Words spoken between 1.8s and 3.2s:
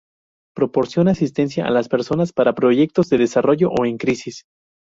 personas para proyectos de